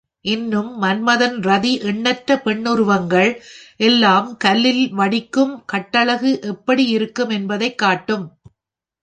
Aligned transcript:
இன்னும் 0.25 0.81
மன்மதன், 0.81 1.35
ரதி, 1.39 1.81
எண்ணற்ற 1.81 2.41
பெண்ணுருவங்கள் 2.45 3.29
எல்லாம் 3.77 4.37
கல்லில் 4.37 4.93
வடிக்கும் 4.93 5.63
கட்டழகு 5.65 6.41
எப்படி 6.41 6.85
இருக்கும் 6.87 7.29
என்பதைக் 7.29 7.77
காட்டும். 7.77 8.25